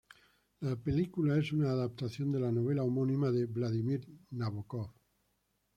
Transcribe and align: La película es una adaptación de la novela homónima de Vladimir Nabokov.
La 0.61 0.75
película 0.75 1.37
es 1.37 1.53
una 1.53 1.69
adaptación 1.69 2.31
de 2.31 2.39
la 2.39 2.51
novela 2.51 2.81
homónima 2.83 3.29
de 3.29 3.45
Vladimir 3.45 4.03
Nabokov. 4.31 4.91